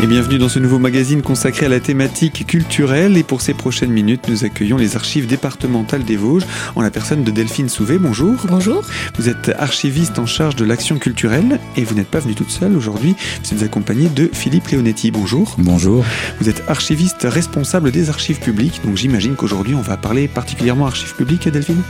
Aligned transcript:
Et 0.00 0.06
bienvenue 0.06 0.38
dans 0.38 0.48
ce 0.48 0.60
nouveau 0.60 0.78
magazine 0.78 1.22
consacré 1.22 1.66
à 1.66 1.68
la 1.68 1.80
thématique 1.80 2.46
culturelle. 2.46 3.16
Et 3.16 3.24
pour 3.24 3.40
ces 3.40 3.52
prochaines 3.52 3.90
minutes, 3.90 4.28
nous 4.28 4.44
accueillons 4.44 4.76
les 4.76 4.94
archives 4.94 5.26
départementales 5.26 6.04
des 6.04 6.16
Vosges 6.16 6.44
en 6.76 6.82
la 6.82 6.90
personne 6.92 7.24
de 7.24 7.32
Delphine 7.32 7.68
Souvet. 7.68 7.98
Bonjour. 7.98 8.36
Bonjour. 8.44 8.84
Vous 9.18 9.28
êtes 9.28 9.50
archiviste 9.58 10.20
en 10.20 10.26
charge 10.26 10.54
de 10.54 10.64
l'action 10.64 11.00
culturelle 11.00 11.58
et 11.76 11.82
vous 11.82 11.96
n'êtes 11.96 12.06
pas 12.06 12.20
venue 12.20 12.36
toute 12.36 12.50
seule 12.50 12.76
aujourd'hui. 12.76 13.16
Vous 13.42 13.56
êtes 13.56 13.62
accompagnée 13.64 14.08
de 14.08 14.30
Philippe 14.32 14.68
Leonetti. 14.68 15.10
Bonjour. 15.10 15.56
Bonjour. 15.58 16.04
Vous 16.40 16.48
êtes 16.48 16.62
archiviste 16.68 17.26
responsable 17.28 17.90
des 17.90 18.08
archives 18.08 18.38
publiques. 18.38 18.80
Donc 18.84 18.96
j'imagine 18.96 19.34
qu'aujourd'hui, 19.34 19.74
on 19.74 19.82
va 19.82 19.96
parler 19.96 20.28
particulièrement 20.28 20.86
archives 20.86 21.16
publiques, 21.16 21.48
Delphine? 21.48 21.82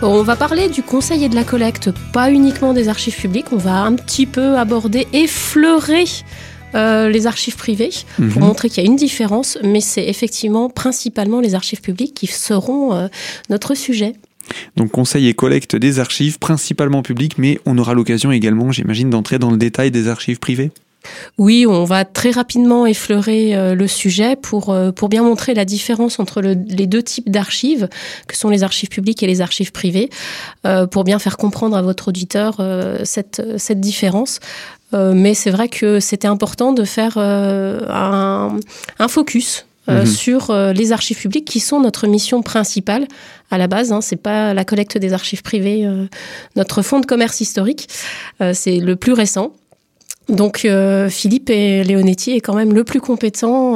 On 0.00 0.22
va 0.22 0.36
parler 0.36 0.70
du 0.70 0.82
conseil 0.82 1.22
et 1.22 1.28
de 1.28 1.34
la 1.34 1.44
collecte, 1.44 1.90
pas 2.14 2.30
uniquement 2.30 2.72
des 2.72 2.88
archives 2.88 3.14
publiques. 3.14 3.52
On 3.52 3.58
va 3.58 3.82
un 3.82 3.92
petit 3.92 4.24
peu 4.24 4.56
aborder, 4.56 5.06
effleurer 5.12 6.06
euh, 6.74 7.08
les 7.08 7.26
archives 7.26 7.56
privées 7.56 7.90
pour 8.16 8.24
Mhm. 8.24 8.38
montrer 8.40 8.68
qu'il 8.68 8.82
y 8.82 8.86
a 8.86 8.88
une 8.90 8.96
différence, 8.96 9.58
mais 9.62 9.80
c'est 9.80 10.06
effectivement 10.06 10.68
principalement 10.70 11.40
les 11.40 11.54
archives 11.54 11.80
publiques 11.80 12.14
qui 12.14 12.26
seront 12.26 12.94
euh, 12.94 13.08
notre 13.50 13.74
sujet. 13.74 14.14
Donc 14.76 14.90
conseil 14.90 15.28
et 15.28 15.34
collecte 15.34 15.76
des 15.76 15.98
archives, 15.98 16.38
principalement 16.38 17.02
publiques, 17.02 17.38
mais 17.38 17.58
on 17.64 17.78
aura 17.78 17.94
l'occasion 17.94 18.32
également, 18.32 18.72
j'imagine, 18.72 19.08
d'entrer 19.10 19.38
dans 19.38 19.50
le 19.50 19.56
détail 19.56 19.90
des 19.90 20.08
archives 20.08 20.38
privées. 20.40 20.70
Oui, 21.36 21.66
on 21.66 21.84
va 21.84 22.04
très 22.04 22.30
rapidement 22.30 22.86
effleurer 22.86 23.56
euh, 23.56 23.74
le 23.74 23.88
sujet 23.88 24.36
pour, 24.36 24.72
pour 24.94 25.08
bien 25.08 25.22
montrer 25.24 25.52
la 25.52 25.64
différence 25.64 26.20
entre 26.20 26.40
le- 26.40 26.56
les 26.68 26.86
deux 26.86 27.02
types 27.02 27.28
d'archives, 27.28 27.88
que 28.28 28.36
sont 28.36 28.50
les 28.50 28.62
archives 28.62 28.88
publiques 28.88 29.22
et 29.22 29.26
les 29.26 29.40
archives 29.40 29.72
privées, 29.72 30.10
pour 30.92 31.02
bien 31.04 31.18
faire 31.18 31.36
comprendre 31.36 31.76
à 31.76 31.82
votre 31.82 32.08
auditeur 32.08 32.60
cette, 33.04 33.42
cette 33.58 33.80
différence. 33.80 34.38
Euh, 34.94 35.12
mais 35.14 35.34
c'est 35.34 35.50
vrai 35.50 35.68
que 35.68 36.00
c'était 36.00 36.28
important 36.28 36.72
de 36.72 36.84
faire 36.84 37.14
euh, 37.16 37.80
un, 37.88 38.56
un 38.98 39.08
focus. 39.08 39.66
euh, 39.88 40.02
Mhm. 40.02 40.06
sur 40.06 40.50
euh, 40.50 40.72
les 40.72 40.92
archives 40.92 41.18
publiques 41.18 41.44
qui 41.44 41.58
sont 41.58 41.80
notre 41.80 42.06
mission 42.06 42.40
principale 42.40 43.08
à 43.50 43.58
la 43.58 43.66
base. 43.66 43.90
Hein, 43.90 44.00
c'est 44.00 44.14
pas 44.22 44.54
la 44.54 44.64
collecte 44.64 44.96
des 44.96 45.12
archives 45.12 45.42
privées, 45.42 45.84
euh, 45.84 46.06
notre 46.54 46.82
fonds 46.82 47.00
de 47.00 47.06
commerce 47.06 47.40
historique. 47.40 47.88
C'est 48.52 48.78
le 48.78 48.94
plus 48.94 49.12
récent. 49.12 49.52
Donc 50.28 50.64
Philippe 51.10 51.50
et 51.50 51.82
Leonetti 51.82 52.30
est 52.30 52.40
quand 52.40 52.54
même 52.54 52.72
le 52.72 52.84
plus 52.84 53.00
compétent 53.00 53.74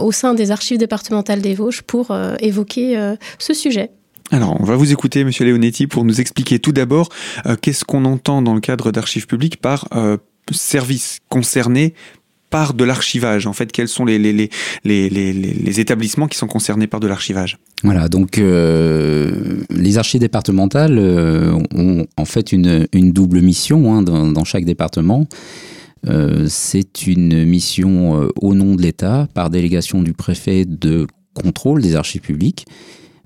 au 0.00 0.10
sein 0.12 0.34
des 0.34 0.50
archives 0.50 0.78
départementales 0.78 1.40
des 1.40 1.54
Vosges 1.54 1.82
pour 1.82 2.10
évoquer 2.40 2.98
ce 3.38 3.54
sujet. 3.54 3.90
Alors, 4.32 4.56
on 4.60 4.64
va 4.64 4.74
vous 4.74 4.90
écouter, 4.92 5.22
Monsieur 5.22 5.44
Leonetti, 5.46 5.86
pour 5.86 6.04
nous 6.04 6.20
expliquer 6.20 6.58
tout 6.58 6.72
d'abord 6.72 7.08
qu'est-ce 7.62 7.84
qu'on 7.84 8.04
entend 8.04 8.42
dans 8.42 8.54
le 8.54 8.60
cadre 8.60 8.90
d'archives 8.90 9.28
publiques 9.28 9.60
par 9.60 9.88
euh, 10.50 10.54
service 10.54 11.18
concerné 11.28 11.94
par 12.50 12.74
de 12.74 12.84
l'archivage. 12.84 13.46
En 13.46 13.52
fait, 13.52 13.72
quels 13.72 13.88
sont 13.88 14.04
les, 14.04 14.18
les, 14.18 14.50
les, 14.84 15.10
les, 15.10 15.80
établissements 15.80 16.26
qui 16.26 16.38
sont 16.38 16.46
concernés 16.46 16.86
par 16.86 17.00
de 17.00 17.06
l'archivage 17.06 17.58
Voilà, 17.82 18.08
donc 18.08 18.38
euh, 18.38 19.62
les 19.70 19.98
archives 19.98 20.20
départementales 20.20 20.98
euh, 20.98 21.58
ont 21.74 22.06
en 22.16 22.24
fait 22.24 22.52
une, 22.52 22.86
une 22.92 23.12
double 23.12 23.40
mission 23.40 23.92
hein, 23.92 24.02
dans, 24.02 24.26
dans 24.28 24.44
chaque 24.44 24.64
département. 24.64 25.26
Euh, 26.06 26.46
c'est 26.48 27.06
une 27.06 27.44
mission 27.44 28.30
au 28.40 28.54
nom 28.54 28.76
de 28.76 28.82
l'État, 28.82 29.28
par 29.34 29.50
délégation 29.50 30.02
du 30.02 30.12
préfet 30.12 30.64
de 30.64 31.06
contrôle 31.34 31.82
des 31.82 31.96
archives 31.96 32.20
publiques. 32.20 32.66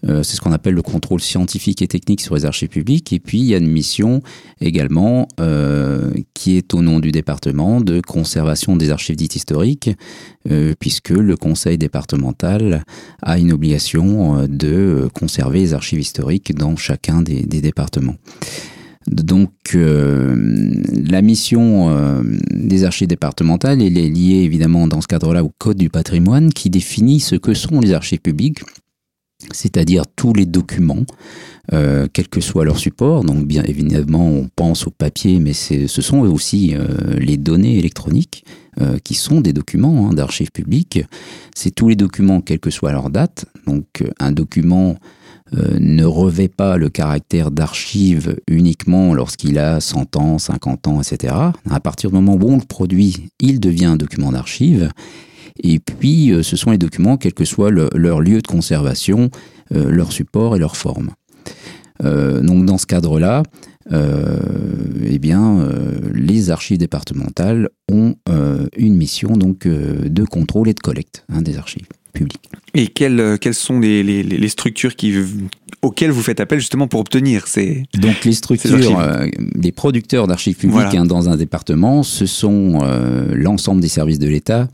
Euh, 0.08 0.22
c'est 0.22 0.36
ce 0.36 0.40
qu'on 0.40 0.52
appelle 0.52 0.74
le 0.74 0.82
contrôle 0.82 1.20
scientifique 1.20 1.82
et 1.82 1.88
technique 1.88 2.20
sur 2.20 2.34
les 2.34 2.44
archives 2.44 2.68
publiques. 2.68 3.12
Et 3.12 3.18
puis, 3.18 3.38
il 3.38 3.44
y 3.44 3.54
a 3.54 3.58
une 3.58 3.70
mission 3.70 4.22
également 4.60 5.28
euh, 5.40 6.12
qui 6.34 6.56
est 6.56 6.74
au 6.74 6.82
nom 6.82 7.00
du 7.00 7.12
département 7.12 7.80
de 7.80 8.00
conservation 8.00 8.76
des 8.76 8.90
archives 8.90 9.16
dites 9.16 9.36
historiques, 9.36 9.90
euh, 10.50 10.74
puisque 10.78 11.10
le 11.10 11.36
conseil 11.36 11.78
départemental 11.78 12.84
a 13.22 13.38
une 13.38 13.52
obligation 13.52 14.46
de 14.48 15.08
conserver 15.14 15.60
les 15.60 15.74
archives 15.74 16.00
historiques 16.00 16.54
dans 16.54 16.76
chacun 16.76 17.22
des, 17.22 17.42
départements. 17.44 18.16
Donc, 19.06 19.50
la 19.74 21.22
mission 21.22 22.22
des 22.50 22.84
archives 22.84 23.08
départementales, 23.08 23.82
elle 23.82 23.98
est 23.98 24.08
liée 24.08 24.42
évidemment 24.44 24.86
dans 24.86 25.00
ce 25.00 25.08
cadre-là 25.08 25.42
au 25.42 25.50
Code 25.58 25.78
du 25.78 25.90
patrimoine 25.90 26.52
qui 26.52 26.70
définit 26.70 27.20
ce 27.20 27.34
que 27.34 27.54
sont 27.54 27.80
les 27.80 27.92
archives 27.92 28.20
publiques, 28.20 28.60
c'est-à-dire 29.52 30.04
tous 30.16 30.32
les 30.32 30.46
documents, 30.46 31.04
euh, 31.72 32.06
quel 32.12 32.28
que 32.28 32.40
soit 32.40 32.64
leur 32.64 32.78
support. 32.78 33.24
Donc, 33.24 33.46
bien 33.46 33.62
évidemment, 33.64 34.26
on 34.26 34.48
pense 34.54 34.86
au 34.86 34.90
papier, 34.90 35.38
mais 35.40 35.52
ce 35.52 35.86
sont 35.86 36.18
aussi 36.20 36.74
euh, 36.74 37.14
les 37.18 37.36
données 37.36 37.78
électroniques 37.78 38.44
euh, 38.80 38.98
qui 39.02 39.14
sont 39.14 39.40
des 39.40 39.52
documents 39.52 40.08
hein, 40.08 40.14
d'archives 40.14 40.52
publiques. 40.52 41.02
C'est 41.54 41.74
tous 41.74 41.88
les 41.88 41.96
documents, 41.96 42.40
quelle 42.40 42.60
que 42.60 42.70
soit 42.70 42.92
leur 42.92 43.10
date. 43.10 43.46
Donc, 43.66 44.04
un 44.18 44.32
document 44.32 44.96
ne 45.80 46.04
revêt 46.04 46.46
pas 46.46 46.76
le 46.76 46.90
caractère 46.90 47.50
d'archive 47.50 48.36
uniquement 48.46 49.14
lorsqu'il 49.14 49.58
a 49.58 49.80
100 49.80 50.14
ans, 50.14 50.38
50 50.38 50.86
ans, 50.86 51.02
etc. 51.02 51.34
À 51.68 51.80
partir 51.80 52.10
du 52.10 52.14
moment 52.14 52.38
où 52.40 52.52
on 52.52 52.56
le 52.58 52.64
produit, 52.64 53.30
il 53.40 53.58
devient 53.58 53.86
un 53.86 53.96
document 53.96 54.30
d'archive. 54.30 54.90
Et 55.62 55.78
puis, 55.78 56.32
euh, 56.32 56.42
ce 56.42 56.56
sont 56.56 56.70
les 56.70 56.78
documents, 56.78 57.16
quel 57.16 57.34
que 57.34 57.44
soit 57.44 57.70
le- 57.70 57.90
leur 57.94 58.20
lieu 58.20 58.40
de 58.40 58.46
conservation, 58.46 59.30
euh, 59.74 59.90
leur 59.90 60.12
support 60.12 60.56
et 60.56 60.58
leur 60.58 60.76
forme. 60.76 61.10
Euh, 62.04 62.40
donc, 62.40 62.64
dans 62.66 62.78
ce 62.78 62.86
cadre-là, 62.86 63.42
eh 63.92 65.18
bien, 65.18 65.66
les 66.14 66.50
archives 66.50 66.78
départementales 66.78 67.70
ont 67.90 68.14
une 68.76 68.94
mission 68.96 69.36
donc 69.36 69.66
de 69.66 70.24
contrôle 70.24 70.68
et 70.68 70.74
de 70.74 70.80
collecte 70.80 71.24
hein, 71.32 71.42
des 71.42 71.58
archives 71.58 71.86
publiques. 72.12 72.50
Et 72.74 72.86
quelles, 72.86 73.38
quelles 73.40 73.54
sont 73.54 73.80
les, 73.80 74.04
les, 74.04 74.22
les 74.22 74.48
structures 74.48 74.94
qui, 74.94 75.12
auxquelles 75.82 76.10
vous 76.12 76.22
faites 76.22 76.38
appel 76.38 76.60
justement 76.60 76.86
pour 76.86 77.00
obtenir 77.00 77.48
ces... 77.48 77.82
Donc 78.00 78.24
les 78.24 78.32
structures, 78.32 79.00
euh, 79.00 79.26
les 79.56 79.72
producteurs 79.72 80.26
d'archives 80.28 80.54
publiques 80.56 80.74
Voilà. 80.74 81.00
hein, 81.00 81.06
dans 81.06 81.28
un 81.28 81.36
département, 81.36 82.02
ce 82.04 82.26
sont 82.26 82.80
euh, 82.82 83.34
l'ensemble 83.34 83.80
des 83.80 83.88
services 83.88 84.18
de 84.20 84.28
l'État, 84.28 84.68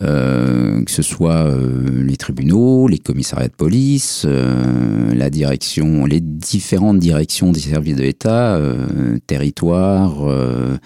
que 0.00 0.90
ce 0.90 1.02
soit 1.02 1.46
euh, 1.46 2.02
les 2.04 2.16
tribunaux, 2.16 2.88
les 2.88 2.98
commissariats 2.98 3.48
de 3.48 3.54
police, 3.54 4.24
euh, 4.26 5.14
la 5.14 5.30
direction, 5.30 6.06
les 6.06 6.20
différentes 6.20 6.98
directions 6.98 7.52
des 7.52 7.60
services 7.60 7.96
de 7.96 8.02
l'État, 8.02 8.56
euh, 8.56 9.18
territoire 9.26 10.28
euh, 10.28 10.76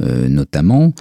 euh, 0.00 0.28
notamment. 0.28 0.92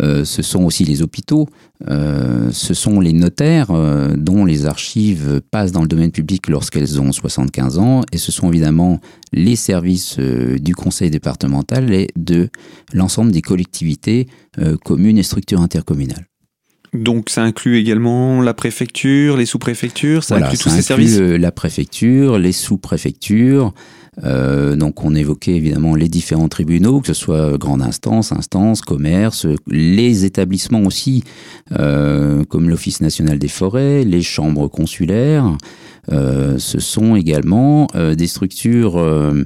Euh, 0.00 0.24
ce 0.24 0.42
sont 0.42 0.64
aussi 0.64 0.84
les 0.84 1.00
hôpitaux, 1.00 1.46
euh, 1.88 2.50
ce 2.52 2.74
sont 2.74 3.00
les 3.00 3.12
notaires 3.12 3.70
euh, 3.70 4.14
dont 4.16 4.44
les 4.44 4.66
archives 4.66 5.40
passent 5.50 5.72
dans 5.72 5.80
le 5.80 5.88
domaine 5.88 6.10
public 6.10 6.48
lorsqu'elles 6.48 7.00
ont 7.00 7.12
75 7.12 7.78
ans, 7.78 8.02
et 8.12 8.18
ce 8.18 8.30
sont 8.30 8.48
évidemment 8.50 9.00
les 9.32 9.56
services 9.56 10.16
euh, 10.18 10.58
du 10.58 10.74
conseil 10.74 11.10
départemental 11.10 11.92
et 11.94 12.08
de 12.16 12.50
l'ensemble 12.92 13.32
des 13.32 13.42
collectivités 13.42 14.26
euh, 14.58 14.76
communes 14.76 15.18
et 15.18 15.22
structures 15.22 15.62
intercommunales. 15.62 16.26
Donc 17.02 17.30
ça 17.30 17.42
inclut 17.42 17.76
également 17.78 18.40
la 18.42 18.54
préfecture, 18.54 19.36
les 19.36 19.46
sous-préfectures, 19.46 20.24
ça 20.24 20.34
Voilà, 20.34 20.46
inclut 20.46 20.58
tous 20.58 20.68
ces 20.70 20.82
services 20.82 21.18
euh, 21.18 21.38
la 21.38 21.52
préfecture, 21.52 22.38
les 22.38 22.52
sous-préfectures. 22.52 23.72
euh, 24.24 24.76
donc 24.76 25.04
on 25.04 25.14
évoquait 25.14 25.54
évidemment 25.54 25.94
les 25.94 26.08
différents 26.08 26.48
tribunaux, 26.48 27.00
que 27.00 27.08
ce 27.08 27.14
soit 27.14 27.58
grande 27.58 27.82
instance, 27.82 28.32
instance, 28.32 28.80
commerce, 28.80 29.44
euh, 29.44 29.56
les 29.66 30.24
établissements 30.24 30.80
aussi, 30.82 31.22
euh, 31.78 32.44
comme 32.44 32.68
l'Office 32.70 33.00
national 33.00 33.38
des 33.38 33.48
forêts, 33.48 34.04
les 34.04 34.22
chambres 34.22 34.68
consulaires. 34.68 35.56
Euh, 36.12 36.56
ce 36.58 36.78
sont 36.78 37.16
également 37.16 37.88
euh, 37.94 38.14
des 38.14 38.28
structures 38.28 38.96
euh, 38.96 39.44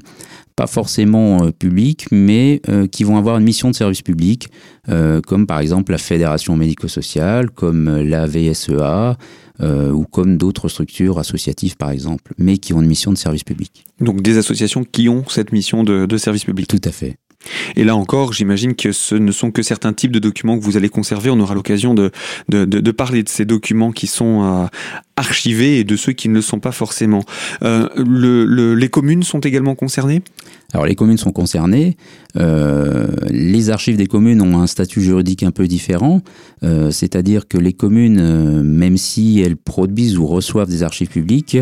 pas 0.60 0.66
forcément 0.66 1.42
euh, 1.42 1.52
publiques, 1.52 2.04
mais 2.10 2.60
euh, 2.68 2.86
qui 2.86 3.02
vont 3.02 3.16
avoir 3.16 3.38
une 3.38 3.44
mission 3.44 3.70
de 3.70 3.74
service 3.74 4.02
public, 4.02 4.48
euh, 4.90 5.22
comme 5.22 5.46
par 5.46 5.58
exemple 5.58 5.90
la 5.90 5.96
Fédération 5.96 6.54
médico-sociale, 6.54 7.48
comme 7.50 7.88
euh, 7.88 8.04
la 8.04 8.26
VSEA, 8.26 9.16
ou 9.92 10.04
comme 10.04 10.38
d'autres 10.38 10.68
structures 10.68 11.18
associatives 11.18 11.76
par 11.76 11.90
exemple, 11.90 12.32
mais 12.38 12.56
qui 12.56 12.72
ont 12.72 12.80
une 12.80 12.88
mission 12.88 13.12
de 13.12 13.18
service 13.18 13.44
public. 13.44 13.84
Donc 14.00 14.22
des 14.22 14.38
associations 14.38 14.84
qui 14.84 15.10
ont 15.10 15.22
cette 15.28 15.52
mission 15.52 15.84
de, 15.84 16.06
de 16.06 16.16
service 16.16 16.44
public. 16.44 16.66
Tout 16.66 16.80
à 16.84 16.90
fait. 16.90 17.16
Et 17.76 17.84
là 17.84 17.96
encore, 17.96 18.32
j'imagine 18.32 18.74
que 18.74 18.92
ce 18.92 19.14
ne 19.14 19.32
sont 19.32 19.50
que 19.50 19.62
certains 19.62 19.92
types 19.92 20.12
de 20.12 20.18
documents 20.18 20.58
que 20.58 20.64
vous 20.64 20.76
allez 20.76 20.88
conserver. 20.88 21.30
On 21.30 21.40
aura 21.40 21.54
l'occasion 21.54 21.94
de, 21.94 22.10
parler 22.90 23.22
de 23.22 23.28
ces 23.28 23.44
documents 23.44 23.92
qui 23.92 24.06
sont 24.06 24.42
euh, 24.42 24.66
archivés 25.16 25.78
et 25.78 25.84
de 25.84 25.96
ceux 25.96 26.12
qui 26.12 26.28
ne 26.28 26.34
le 26.34 26.42
sont 26.42 26.60
pas 26.60 26.72
forcément. 26.72 27.24
Euh, 27.62 27.88
le, 27.96 28.44
le, 28.44 28.74
les 28.74 28.88
communes 28.88 29.22
sont 29.22 29.40
également 29.40 29.74
concernées? 29.74 30.22
Alors 30.72 30.86
les 30.86 30.94
communes 30.94 31.18
sont 31.18 31.32
concernées. 31.32 31.96
Euh, 32.36 33.08
les 33.28 33.70
archives 33.70 33.96
des 33.96 34.06
communes 34.06 34.40
ont 34.40 34.60
un 34.60 34.66
statut 34.66 35.00
juridique 35.00 35.42
un 35.42 35.50
peu 35.50 35.66
différent, 35.66 36.22
c'est-à-dire 36.62 37.48
que 37.48 37.58
les 37.58 37.72
communes, 37.72 38.62
même 38.62 38.96
si 38.96 39.40
elles 39.40 39.56
produisent 39.56 40.16
ou 40.16 40.26
reçoivent 40.26 40.68
des 40.68 40.84
archives 40.84 41.08
publiques, 41.08 41.58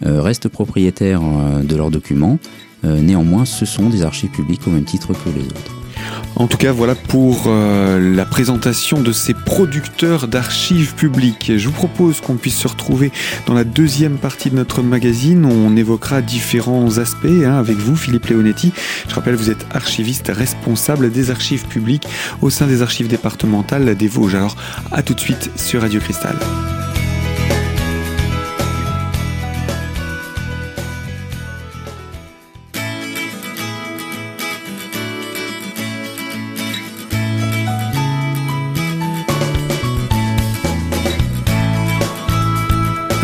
restent 0.00 0.48
propriétaires 0.48 1.22
de 1.62 1.76
leurs 1.76 1.90
documents. 1.90 2.38
Euh, 2.84 3.00
néanmoins, 3.00 3.44
ce 3.44 3.64
sont 3.64 3.88
des 3.88 4.02
archives 4.02 4.30
publiques 4.30 4.66
au 4.66 4.70
même 4.70 4.84
titre 4.84 5.12
que 5.12 5.30
les 5.30 5.46
autres. 5.46 5.72
En 6.36 6.46
tout 6.46 6.56
cas, 6.56 6.72
voilà 6.72 6.94
pour 6.94 7.44
euh, 7.46 8.14
la 8.14 8.24
présentation 8.24 9.00
de 9.00 9.12
ces 9.12 9.34
producteurs 9.34 10.28
d'archives 10.28 10.94
publiques. 10.94 11.52
Je 11.56 11.68
vous 11.68 11.74
propose 11.74 12.20
qu'on 12.20 12.36
puisse 12.36 12.56
se 12.56 12.68
retrouver 12.68 13.12
dans 13.46 13.54
la 13.54 13.64
deuxième 13.64 14.16
partie 14.16 14.50
de 14.50 14.56
notre 14.56 14.82
magazine. 14.82 15.44
On 15.44 15.76
évoquera 15.76 16.22
différents 16.22 16.98
aspects 16.98 17.26
hein, 17.26 17.58
avec 17.58 17.76
vous, 17.76 17.96
Philippe 17.96 18.26
Leonetti. 18.26 18.72
Je 19.08 19.14
rappelle, 19.14 19.34
vous 19.34 19.50
êtes 19.50 19.66
archiviste 19.72 20.32
responsable 20.34 21.12
des 21.12 21.30
archives 21.30 21.66
publiques 21.66 22.06
au 22.40 22.50
sein 22.50 22.66
des 22.66 22.82
archives 22.82 23.08
départementales 23.08 23.94
des 23.94 24.08
Vosges. 24.08 24.34
Alors, 24.34 24.56
à 24.90 25.02
tout 25.02 25.14
de 25.14 25.20
suite 25.20 25.50
sur 25.56 25.82
Radio 25.82 26.00
Cristal. 26.00 26.36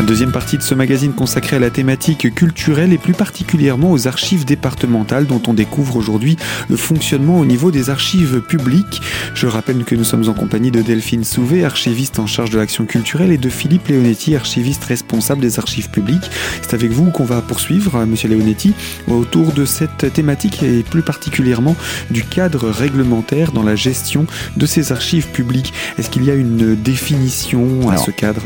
Deuxième 0.07 0.31
partie 0.33 0.57
de 0.57 0.63
ce 0.63 0.75
magazine 0.75 1.13
consacré 1.13 1.57
à 1.57 1.59
la 1.59 1.71
thématique 1.71 2.33
culturelle 2.35 2.93
et 2.93 2.99
plus 2.99 3.13
particulièrement 3.13 3.91
aux 3.91 4.07
archives 4.07 4.45
départementales 4.45 5.27
dont 5.27 5.43
on 5.49 5.55
découvre 5.55 5.97
aujourd'hui 5.97 6.37
le 6.71 6.77
fonctionnement 6.77 7.39
au 7.39 7.45
niveau 7.45 7.71
des 7.71 7.91
archives 7.91 8.41
publiques. 8.41 9.03
Je 9.35 9.47
rappelle 9.47 9.85
que 9.85 9.95
nous 9.95 10.05
sommes 10.05 10.29
en 10.29 10.35
compagnie 10.35 10.71
de 10.71 10.83
Delphine 10.83 11.25
Souvet, 11.25 11.65
archiviste 11.65 12.21
en 12.21 12.27
charge 12.27 12.51
de 12.51 12.59
l'action 12.59 12.87
culturelle, 12.87 13.33
et 13.33 13.39
de 13.39 13.49
Philippe 13.49 13.89
Leonetti, 13.89 14.37
archiviste 14.37 14.85
responsable 14.85 15.43
des 15.43 15.59
archives 15.59 15.91
publiques. 15.91 16.31
C'est 16.63 16.75
avec 16.75 16.91
vous 16.91 17.11
qu'on 17.11 17.25
va 17.25 17.43
poursuivre, 17.43 18.05
monsieur 18.07 18.29
Leonetti, 18.29 18.75
autour 19.09 19.53
de 19.53 19.65
cette 19.65 20.13
thématique 20.13 20.63
et 20.63 20.85
plus 20.85 21.03
particulièrement 21.03 21.77
du 22.11 22.23
cadre 22.23 22.71
réglementaire 22.71 23.53
dans 23.53 23.65
la 23.65 23.75
gestion 23.75 24.27
de 24.57 24.65
ces 24.65 24.93
archives 24.93 25.29
publiques. 25.29 25.75
Est-ce 25.99 26.09
qu'il 26.09 26.25
y 26.25 26.31
a 26.31 26.35
une 26.35 26.77
définition 26.77 27.91
à 27.91 27.97
ce 27.97 28.13
cadre? 28.13 28.43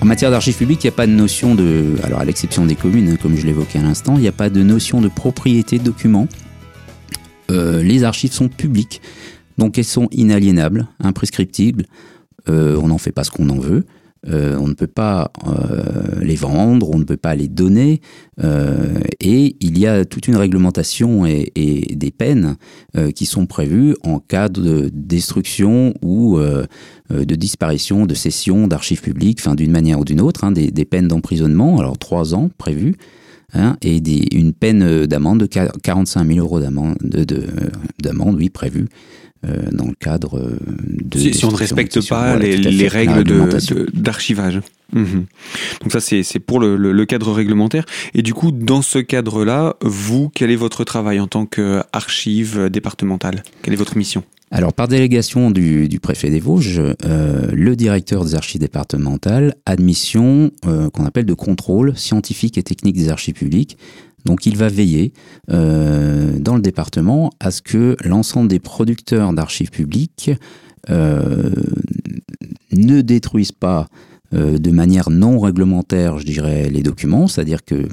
En 0.00 0.06
matière 0.06 0.30
d'archives 0.30 0.56
publiques, 0.56 0.82
il 0.84 0.86
n'y 0.86 0.94
a 0.94 0.96
pas 0.96 1.06
de 1.06 1.12
notion 1.12 1.54
de, 1.54 1.94
alors 2.04 2.20
à 2.20 2.24
l'exception 2.24 2.64
des 2.64 2.74
communes, 2.74 3.10
hein, 3.10 3.16
comme 3.20 3.36
je 3.36 3.46
l'évoquais 3.46 3.78
à 3.78 3.82
l'instant, 3.82 4.14
il 4.16 4.22
n'y 4.22 4.28
a 4.28 4.32
pas 4.32 4.48
de 4.48 4.62
notion 4.62 5.00
de 5.00 5.08
propriété 5.08 5.78
de 5.78 5.84
documents. 5.84 6.26
Euh, 7.50 7.82
les 7.82 8.04
archives 8.04 8.32
sont 8.32 8.48
publiques, 8.48 9.02
donc 9.58 9.76
elles 9.76 9.84
sont 9.84 10.08
inaliénables, 10.10 10.88
imprescriptibles. 11.00 11.84
Euh, 12.48 12.80
on 12.82 12.88
n'en 12.88 12.98
fait 12.98 13.12
pas 13.12 13.24
ce 13.24 13.30
qu'on 13.30 13.50
en 13.50 13.58
veut. 13.58 13.84
Euh, 14.28 14.58
on 14.58 14.68
ne 14.68 14.74
peut 14.74 14.86
pas 14.86 15.32
euh, 15.46 16.20
les 16.20 16.36
vendre, 16.36 16.90
on 16.90 16.98
ne 16.98 17.04
peut 17.04 17.16
pas 17.16 17.34
les 17.34 17.48
donner, 17.48 18.02
euh, 18.42 19.00
et 19.18 19.56
il 19.60 19.78
y 19.78 19.86
a 19.86 20.04
toute 20.04 20.28
une 20.28 20.36
réglementation 20.36 21.24
et, 21.24 21.50
des 21.90 22.10
peines 22.10 22.56
qui 23.14 23.26
sont 23.26 23.46
prévues 23.46 23.94
en 24.02 24.18
cas 24.18 24.48
de 24.48 24.90
destruction 24.92 25.94
ou 26.02 26.38
de 26.38 27.34
disparition, 27.34 28.06
de 28.06 28.14
cession 28.14 28.66
d'archives 28.66 29.02
publiques, 29.02 29.46
d'une 29.56 29.70
manière 29.70 30.00
ou 30.00 30.04
d'une 30.04 30.20
autre, 30.20 30.44
hein, 30.44 30.52
des, 30.52 30.84
peines 30.84 31.08
d'emprisonnement, 31.08 31.78
alors 31.78 31.98
trois 31.98 32.34
ans 32.34 32.50
prévues. 32.56 32.96
Hein, 33.52 33.76
et 33.82 34.00
des, 34.00 34.28
une 34.32 34.52
peine 34.52 35.06
d'amende 35.06 35.40
de 35.40 35.46
45 35.46 36.26
000 36.26 36.38
euros 36.38 36.60
d'amende, 36.60 36.96
de, 37.02 37.46
d'amende 38.00 38.36
oui, 38.36 38.48
prévue 38.48 38.86
euh, 39.46 39.70
dans 39.72 39.86
le 39.86 39.94
cadre 39.98 40.38
euh, 40.38 40.58
de... 41.02 41.18
Si, 41.18 41.32
si 41.32 41.44
on 41.46 41.50
ne 41.50 41.56
respecte 41.56 42.06
pas 42.10 42.36
les, 42.36 42.58
les 42.58 42.88
règles 42.88 43.24
d'archivage. 43.94 44.60
Mhm. 44.92 45.24
Donc 45.80 45.92
ça, 45.92 46.00
c'est 46.00 46.38
pour 46.40 46.60
le, 46.60 46.76
le, 46.76 46.92
le, 46.92 47.06
cadre 47.06 47.32
réglementaire. 47.32 47.86
Et 48.12 48.20
du 48.20 48.34
coup, 48.34 48.50
dans 48.50 48.82
ce 48.82 48.98
cadre-là, 48.98 49.76
vous, 49.80 50.30
quel 50.34 50.50
est 50.50 50.56
votre 50.56 50.84
travail 50.84 51.20
en 51.20 51.26
tant 51.26 51.46
qu'archive 51.46 52.68
départementale? 52.68 53.42
Quelle 53.62 53.72
est 53.72 53.78
votre 53.78 53.96
mission? 53.96 54.24
Alors, 54.52 54.72
par 54.72 54.88
délégation 54.88 55.52
du, 55.52 56.00
préfet 56.02 56.28
des 56.28 56.40
Vosges, 56.40 56.80
euh, 57.04 57.50
le 57.52 57.76
directeur 57.76 58.24
des 58.24 58.34
archives 58.34 58.60
départementales 58.60 59.54
admission 59.64 60.50
euh, 60.66 60.90
qu'on 60.90 61.06
appelle 61.06 61.24
de 61.24 61.34
contrôle 61.34 61.96
scientifique 61.96 62.58
et 62.58 62.64
technique 62.64 62.96
des 62.96 63.10
archives 63.10 63.34
publiques. 63.34 63.78
Donc 64.24 64.46
il 64.46 64.56
va 64.56 64.68
veiller 64.68 65.12
euh, 65.50 66.36
dans 66.40 66.56
le 66.56 66.62
département 66.62 67.30
à 67.38 67.52
ce 67.52 67.62
que 67.62 67.96
l'ensemble 68.04 68.48
des 68.48 68.58
producteurs 68.58 69.32
d'archives 69.32 69.70
publiques 69.70 70.32
euh, 70.90 71.50
ne 72.72 73.02
détruisent 73.02 73.52
pas 73.52 73.86
de 74.32 74.70
manière 74.70 75.10
non 75.10 75.40
réglementaire, 75.40 76.20
je 76.20 76.24
dirais, 76.24 76.70
les 76.70 76.84
documents, 76.84 77.26
c'est-à-dire 77.26 77.64
que 77.64 77.88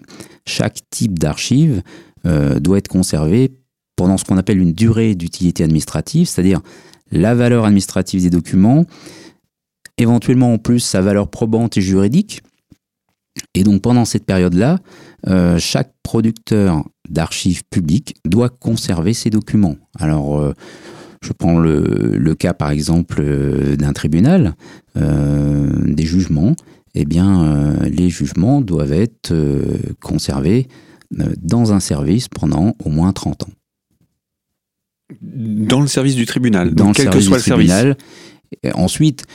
chaque 0.45 0.81
type 0.91 1.17
d'archive 1.17 1.81
doit 2.23 2.77
être 2.77 2.89
conservé 2.89 3.56
pendant 3.97 4.15
ce 4.15 4.23
qu'on 4.23 4.37
appelle 4.37 4.59
une 4.59 4.71
durée 4.71 5.15
d'utilité 5.15 5.65
administrative, 5.65 6.27
c'est-à-dire 6.27 6.61
la 7.11 7.35
valeur 7.35 7.65
administrative 7.65 8.21
des 8.21 8.29
documents, 8.29 8.85
éventuellement 9.97 10.53
en 10.53 10.57
plus 10.57 10.79
sa 10.79 11.01
valeur 11.01 11.29
probante 11.29 11.77
et 11.77 11.81
juridique, 11.81 12.41
et 13.53 13.63
donc 13.63 13.81
pendant 13.81 14.05
cette 14.05 14.25
période-là, 14.25 14.79
euh, 15.27 15.57
chaque 15.59 15.93
producteur 16.03 16.83
d'archives 17.09 17.63
publiques 17.69 18.15
doit 18.25 18.49
conserver 18.49 19.13
ses 19.13 19.29
documents. 19.29 19.75
Alors, 19.99 20.39
euh, 20.39 20.53
je 21.21 21.33
prends 21.33 21.57
le, 21.59 22.35
cas 22.35 22.53
par 22.53 22.69
exemple 22.69 23.17
euh, 23.19 23.75
d'un 23.75 23.93
tribunal, 23.93 24.53
des 24.95 26.05
jugements. 26.05 26.55
Eh 26.95 27.05
bien, 27.05 27.75
les 27.83 28.09
jugements 28.09 28.61
doivent 28.61 28.93
être 28.93 29.31
conservés 30.01 30.67
dans 31.11 31.71
un 31.71 31.79
service 31.79 32.27
pendant 32.27 32.73
au 32.83 32.89
moins 32.89 33.11
30 33.11 33.43
ans. 33.43 33.51
Dans 35.21 35.81
le 35.81 35.87
service 35.87 36.15
du 36.15 36.25
tribunal, 36.25 36.73
dans 36.73 36.91
quel 36.91 37.09
que 37.09 37.19
soit 37.19 37.37
le 37.37 37.43
tribunal. 37.43 37.95
service. 37.95 38.75
Ensuite, 38.75 39.25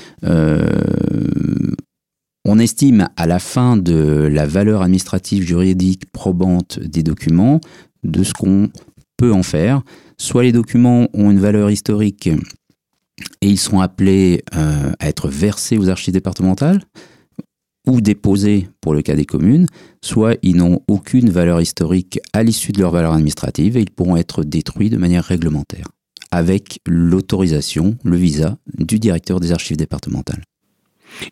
on 2.44 2.58
estime 2.58 3.08
à 3.16 3.26
la 3.26 3.38
fin 3.38 3.76
de 3.76 4.28
la 4.30 4.46
valeur 4.46 4.82
administrative 4.82 5.44
juridique 5.44 6.10
probante 6.12 6.78
des 6.80 7.02
documents 7.02 7.60
de 8.02 8.24
ce 8.24 8.32
qu'on 8.32 8.68
peut 9.16 9.32
en 9.32 9.42
faire. 9.42 9.82
Soit 10.18 10.42
les 10.42 10.52
documents 10.52 11.08
ont 11.14 11.30
une 11.30 11.38
valeur 11.38 11.70
historique 11.70 12.28
et 13.40 13.48
ils 13.48 13.58
sont 13.58 13.80
appelés 13.80 14.42
euh, 14.56 14.92
à 14.98 15.08
être 15.08 15.28
versés 15.28 15.78
aux 15.78 15.88
archives 15.88 16.14
départementales 16.14 16.82
ou 17.86 18.00
déposés 18.00 18.68
pour 18.80 18.94
le 18.94 19.02
cas 19.02 19.14
des 19.14 19.24
communes, 19.24 19.66
soit 20.02 20.36
ils 20.42 20.56
n'ont 20.56 20.80
aucune 20.88 21.30
valeur 21.30 21.60
historique 21.60 22.20
à 22.32 22.42
l'issue 22.42 22.72
de 22.72 22.80
leur 22.80 22.90
valeur 22.90 23.12
administrative 23.12 23.76
et 23.76 23.80
ils 23.80 23.90
pourront 23.90 24.16
être 24.16 24.44
détruits 24.44 24.90
de 24.90 24.96
manière 24.96 25.24
réglementaire 25.24 25.88
avec 26.32 26.80
l'autorisation, 26.86 27.96
le 28.04 28.16
visa 28.16 28.56
du 28.78 28.98
directeur 28.98 29.38
des 29.38 29.52
archives 29.52 29.76
départementales. 29.76 30.42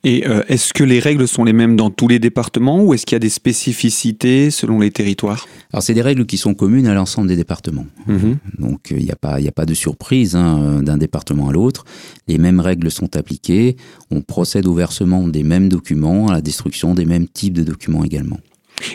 Et 0.04 0.26
euh, 0.26 0.42
est-ce 0.48 0.72
que 0.72 0.84
les 0.84 1.00
règles 1.00 1.26
sont 1.26 1.44
les 1.44 1.52
mêmes 1.52 1.76
dans 1.76 1.90
tous 1.90 2.08
les 2.08 2.18
départements 2.18 2.82
ou 2.82 2.94
est-ce 2.94 3.06
qu'il 3.06 3.14
y 3.14 3.16
a 3.16 3.20
des 3.20 3.28
spécificités 3.28 4.50
selon 4.50 4.80
les 4.80 4.90
territoires? 4.90 5.46
Alors 5.72 5.82
c'est 5.82 5.94
des 5.94 6.02
règles 6.02 6.26
qui 6.26 6.36
sont 6.36 6.54
communes 6.54 6.86
à 6.86 6.94
l'ensemble 6.94 7.28
des 7.28 7.36
départements. 7.36 7.86
Mmh. 8.06 8.32
Donc 8.58 8.88
il 8.90 9.04
n'y 9.04 9.10
a, 9.10 9.16
pas, 9.16 9.36
a 9.36 9.52
pas 9.52 9.66
de 9.66 9.74
surprise 9.74 10.36
hein, 10.36 10.82
d'un 10.82 10.98
département 10.98 11.48
à 11.48 11.52
l'autre. 11.52 11.84
Les 12.28 12.38
mêmes 12.38 12.60
règles 12.60 12.90
sont 12.90 13.16
appliquées. 13.16 13.76
On 14.10 14.20
procède 14.20 14.66
au 14.66 14.74
versement 14.74 15.26
des 15.28 15.42
mêmes 15.42 15.68
documents, 15.68 16.28
à 16.28 16.32
la 16.34 16.40
destruction 16.40 16.94
des 16.94 17.04
mêmes 17.04 17.28
types 17.28 17.54
de 17.54 17.62
documents 17.62 18.04
également. 18.04 18.38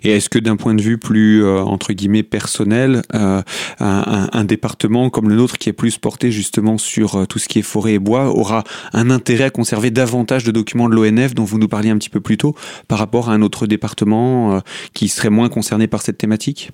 Et 0.03 0.11
est-ce 0.11 0.29
que 0.29 0.39
d'un 0.39 0.55
point 0.55 0.73
de 0.73 0.81
vue 0.81 0.97
plus 0.97 1.43
euh, 1.43 1.61
entre 1.61 1.93
guillemets 1.93 2.23
personnel, 2.23 3.01
euh, 3.13 3.41
un, 3.79 4.29
un, 4.31 4.43
département 4.43 5.09
comme 5.09 5.29
le 5.29 5.35
nôtre 5.35 5.57
qui 5.57 5.69
est 5.69 5.73
plus 5.73 5.97
porté 5.97 6.31
justement 6.31 6.77
sur 6.77 7.15
euh, 7.15 7.25
tout 7.25 7.39
ce 7.39 7.47
qui 7.47 7.59
est 7.59 7.63
forêt 7.63 7.93
et 7.93 7.99
bois 7.99 8.29
aura 8.29 8.63
un 8.93 9.09
intérêt 9.09 9.45
à 9.45 9.49
conserver 9.49 9.91
davantage 9.91 10.43
de 10.43 10.51
documents 10.51 10.89
de 10.89 10.95
l'ONF 10.95 11.33
dont 11.33 11.43
vous 11.43 11.57
nous 11.57 11.67
parliez 11.67 11.89
un 11.89 11.97
petit 11.97 12.09
peu 12.09 12.21
plus 12.21 12.37
tôt 12.37 12.55
par 12.87 12.99
rapport 12.99 13.29
à 13.29 13.33
un 13.33 13.41
autre 13.41 13.67
département 13.67 14.55
euh, 14.55 14.59
qui 14.93 15.07
serait 15.07 15.29
moins 15.29 15.49
concerné 15.49 15.87
par 15.87 16.01
cette 16.01 16.17
thématique? 16.17 16.71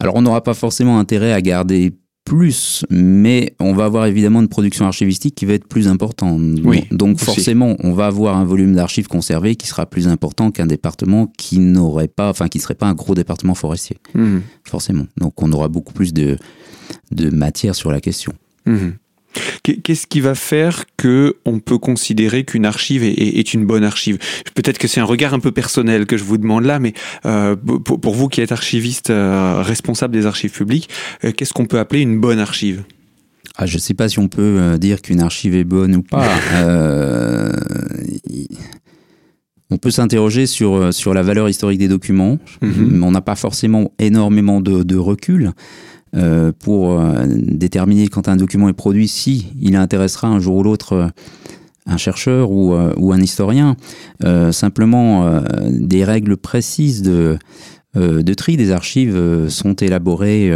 Alors 0.00 0.16
on 0.16 0.22
n'aura 0.22 0.42
pas 0.42 0.54
forcément 0.54 0.98
intérêt 0.98 1.32
à 1.32 1.40
garder 1.40 1.92
plus, 2.26 2.84
mais 2.90 3.54
on 3.60 3.72
va 3.72 3.84
avoir 3.84 4.04
évidemment 4.06 4.40
une 4.40 4.48
production 4.48 4.84
archivistique 4.84 5.36
qui 5.36 5.46
va 5.46 5.54
être 5.54 5.68
plus 5.68 5.86
importante. 5.86 6.42
Oui, 6.64 6.84
Donc 6.90 7.20
forcément, 7.20 7.76
on 7.84 7.92
va 7.92 8.06
avoir 8.08 8.36
un 8.36 8.44
volume 8.44 8.74
d'archives 8.74 9.06
conservées 9.06 9.54
qui 9.54 9.68
sera 9.68 9.86
plus 9.86 10.08
important 10.08 10.50
qu'un 10.50 10.66
département 10.66 11.32
qui 11.38 11.60
n'aurait 11.60 12.08
pas, 12.08 12.28
enfin 12.28 12.48
qui 12.48 12.58
serait 12.58 12.74
pas 12.74 12.86
un 12.86 12.94
gros 12.94 13.14
département 13.14 13.54
forestier. 13.54 13.98
Mmh. 14.14 14.38
Forcément. 14.64 15.06
Donc 15.16 15.40
on 15.40 15.52
aura 15.52 15.68
beaucoup 15.68 15.92
plus 15.92 16.12
de, 16.12 16.36
de 17.12 17.30
matière 17.30 17.76
sur 17.76 17.92
la 17.92 18.00
question. 18.00 18.32
Mmh. 18.66 18.88
Qu'est-ce 19.62 20.06
qui 20.06 20.20
va 20.20 20.34
faire 20.34 20.84
que 20.96 21.36
on 21.44 21.58
peut 21.58 21.78
considérer 21.78 22.44
qu'une 22.44 22.66
archive 22.66 23.02
est, 23.02 23.12
est, 23.12 23.54
une 23.54 23.66
bonne 23.66 23.84
archive? 23.84 24.18
Peut-être 24.54 24.78
que 24.78 24.88
c'est 24.88 25.00
un 25.00 25.04
regard 25.04 25.34
un 25.34 25.40
peu 25.40 25.52
personnel 25.52 26.06
que 26.06 26.16
je 26.16 26.24
vous 26.24 26.38
demande 26.38 26.64
là, 26.64 26.78
mais 26.78 26.94
euh, 27.24 27.56
pour, 27.56 28.00
pour, 28.00 28.14
vous 28.14 28.28
qui 28.28 28.40
êtes 28.40 28.52
archiviste 28.52 29.10
euh, 29.10 29.62
responsable 29.62 30.14
des 30.14 30.26
archives 30.26 30.52
publiques, 30.52 30.88
euh, 31.24 31.32
qu'est-ce 31.32 31.52
qu'on 31.52 31.66
peut 31.66 31.78
appeler 31.78 32.00
une 32.00 32.20
bonne 32.20 32.38
archive? 32.38 32.84
Ah, 33.56 33.66
je 33.66 33.74
ne 33.74 33.80
sais 33.80 33.94
pas 33.94 34.08
si 34.08 34.18
on 34.18 34.28
peut 34.28 34.76
dire 34.78 35.00
qu'une 35.00 35.20
archive 35.20 35.54
est 35.54 35.64
bonne 35.64 35.96
ou 35.96 36.02
pas. 36.02 36.28
On 39.68 39.78
peut 39.78 39.90
s'interroger 39.90 40.46
sur, 40.46 40.94
sur 40.94 41.12
la 41.12 41.22
valeur 41.22 41.48
historique 41.48 41.80
des 41.80 41.88
documents, 41.88 42.38
mm 42.62 42.70
-hmm. 42.70 42.86
mais 42.92 43.04
on 43.04 43.10
n'a 43.10 43.20
pas 43.20 43.34
forcément 43.34 43.90
énormément 43.98 44.60
de, 44.60 44.84
de 44.84 44.96
recul. 44.96 45.52
Pour 46.60 47.00
déterminer 47.26 48.08
quand 48.08 48.28
un 48.28 48.36
document 48.36 48.68
est 48.68 48.74
produit 48.74 49.08
si 49.08 49.52
il 49.60 49.76
intéressera 49.76 50.28
un 50.28 50.40
jour 50.40 50.56
ou 50.56 50.62
l'autre 50.62 51.10
un 51.86 51.96
chercheur 51.98 52.50
ou, 52.50 52.72
un 52.74 53.20
historien. 53.20 53.76
simplement, 54.50 55.42
des 55.70 56.04
règles 56.04 56.36
précises 56.36 57.02
de, 57.02 57.38
tri 58.34 58.56
des 58.56 58.70
archives 58.70 59.48
sont 59.48 59.74
élaborées 59.74 60.52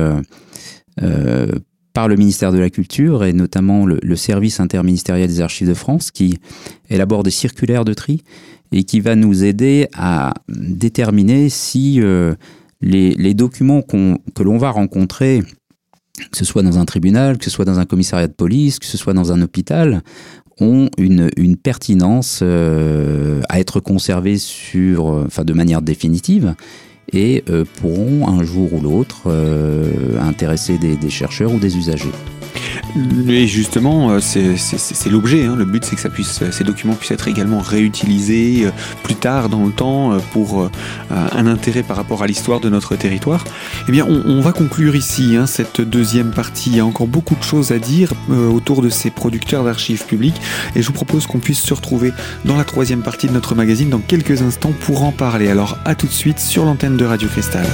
par 1.93 2.09
le 2.09 2.17
ministère 2.17 2.52
de 2.52 2.59
la 2.59 2.71
Culture 2.71 3.25
et 3.25 3.33
notamment 3.33 3.85
le, 3.87 4.17
service 4.17 4.61
interministériel 4.61 5.29
des 5.29 5.40
archives 5.40 5.69
de 5.69 5.75
France 5.75 6.11
qui 6.11 6.38
élabore 6.88 7.23
des 7.23 7.31
circulaires 7.31 7.85
de 7.85 7.95
tri 7.95 8.23
et 8.73 8.85
qui 8.85 9.00
va 9.00 9.17
nous 9.17 9.45
aider 9.45 9.88
à 9.95 10.35
déterminer 10.49 11.49
si 11.49 12.00
euh, 12.00 12.35
les, 12.80 13.34
documents 13.34 13.82
que 13.82 14.42
l'on 14.42 14.58
va 14.58 14.70
rencontrer, 14.70 15.42
que 16.30 16.37
ce 16.37 16.44
soit 16.44 16.62
dans 16.62 16.78
un 16.78 16.84
tribunal, 16.84 17.38
que 17.38 17.44
ce 17.44 17.50
soit 17.50 17.64
dans 17.64 17.78
un 17.78 17.87
commissariat 17.87 18.28
de 18.28 18.32
police, 18.32 18.78
que 18.78 18.87
ce 18.87 18.96
soit 18.96 19.14
dans 19.14 19.32
un 19.32 19.42
hôpital, 19.42 20.02
ont 20.60 20.90
une, 20.99 21.56
pertinence 21.56 22.40
euh, 22.42 23.40
à 23.49 23.60
être 23.60 23.80
conservés 23.80 24.38
sur, 24.38 25.06
enfin, 25.06 25.44
de 25.44 25.52
manière 25.52 25.82
définitive 25.82 26.54
et 27.12 27.44
euh, 27.49 27.64
pourront 27.80 28.28
un 28.28 28.42
jour 28.42 28.72
ou 28.72 28.80
l'autre 28.80 29.22
euh, 29.26 30.18
intéresser 30.20 30.78
des, 30.78 31.10
chercheurs 31.10 31.52
ou 31.52 31.58
des 31.58 31.76
usagers. 31.76 32.12
Et 33.28 33.47
justement, 33.47 34.11
euh, 34.11 34.20
c'est 34.20 35.11
l'objet. 35.11 35.44
Hein. 35.47 35.56
Le 35.56 35.64
but, 35.64 35.85
c'est 35.85 35.97
que 35.97 36.09
puisse, 36.09 36.42
ces 36.50 36.64
documents 36.64 36.94
puissent 36.94 37.11
être 37.11 37.28
également 37.28 37.61
réutilisés 37.61 38.66
plus 39.02 39.14
tard 39.14 39.49
dans 39.49 39.64
le 39.64 39.73
temps 39.73 40.18
pour 40.32 40.70
un 41.11 41.47
intérêt 41.47 41.82
par 41.82 41.97
rapport 41.97 42.23
à 42.23 42.26
l'histoire 42.26 42.61
de 42.61 42.68
notre 42.68 42.97
territoire. 42.97 43.44
Eh 43.88 43.92
bien, 43.92 44.06
on, 44.06 44.40
va 44.40 44.52
conclure 44.52 44.97
ici 44.97 45.37
hein, 45.37 45.47
cette 45.47 45.80
deuxième 45.80 46.30
partie. 46.30 46.70
Il 46.70 46.76
y 46.76 46.80
a 46.80 46.87
encore 46.87 47.06
beaucoup 47.06 47.35
de 47.35 47.42
choses 47.42 47.73
à 47.73 47.78
dire 47.78 48.12
autour 48.28 48.82
de 48.82 48.88
ces 48.88 49.11
producteurs 49.11 49.64
d'archives 49.64 50.04
publiques. 50.06 50.40
Et 50.75 50.82
je 50.82 50.87
vous 50.87 50.92
propose 50.92 51.26
qu'on 51.26 51.38
puisse 51.38 51.61
se 51.61 51.75
retrouver 51.75 52.12
dans 52.44 52.56
la 52.56 52.64
troisième 52.64 53.02
partie 53.02 53.26
de 53.26 53.32
notre 53.32 53.54
magazine 53.54 53.90
dans 53.90 53.99
quelques 53.99 54.42
instants 54.42 54.73
pour 54.80 55.04
en 55.04 55.12
parler. 55.12 55.49
Alors, 55.49 55.78
à 55.85 55.94
tout 55.94 56.06
de 56.06 56.12
suite 56.12 56.40
sur 56.40 56.64
l'antenne 56.64 56.97
de 56.97 57.04
Radio 57.04 57.28
Cristal. 57.28 57.66